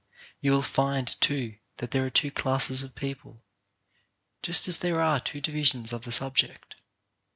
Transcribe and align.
You 0.39 0.51
will 0.53 0.63
find, 0.63 1.15
too, 1.21 1.59
that 1.77 1.91
there 1.91 2.03
are 2.03 2.09
two 2.09 2.31
classes 2.31 2.81
of 2.81 2.95
people, 2.95 3.43
just 4.41 4.67
as 4.67 4.79
there 4.79 4.99
are 4.99 5.19
two 5.19 5.41
divisions 5.41 5.93
of 5.93 6.05
the 6.05 6.11
subject. 6.11 6.73